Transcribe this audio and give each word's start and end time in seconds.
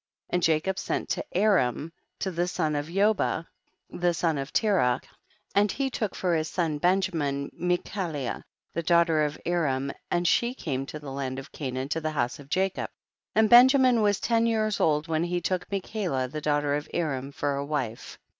21. 0.31 0.35
And 0.39 0.43
Jacob 0.43 0.79
sent 0.79 1.09
to 1.09 1.23
Aram, 1.37 1.93
the 2.17 2.31
144 2.31 2.33
THE 2.39 2.41
BOOK 2.41 2.69
OF 2.73 2.73
JASHER. 2.73 2.73
son 2.73 2.75
of 2.75 3.15
Zoba, 3.15 3.47
the 4.01 4.13
son 4.15 4.37
of 4.39 4.51
Terah, 4.51 5.01
and 5.53 5.71
he 5.71 5.91
took 5.91 6.15
for 6.15 6.33
his 6.33 6.47
son 6.49 6.79
Benjamin 6.79 7.51
Me 7.53 7.77
chaha 7.77 8.43
the 8.73 8.81
daughter 8.81 9.23
of 9.23 9.39
Aram, 9.45 9.91
and 10.09 10.27
she 10.27 10.55
came 10.55 10.87
to 10.87 10.97
the 10.97 11.11
land 11.11 11.37
of 11.37 11.51
Canaan 11.51 11.89
to 11.89 12.01
the 12.01 12.09
house 12.13 12.39
of 12.39 12.49
Jacob; 12.49 12.89
and 13.35 13.47
Benjamin 13.47 14.01
was 14.01 14.19
ten 14.19 14.47
years 14.47 14.79
old 14.79 15.07
when 15.07 15.23
he 15.25 15.39
took 15.39 15.71
Me 15.71 15.79
chalia 15.79 16.27
the 16.31 16.41
daughter 16.41 16.73
of 16.73 16.89
Aram 16.91 17.31
for 17.31 17.55
a 17.55 17.63
wife. 17.63 18.17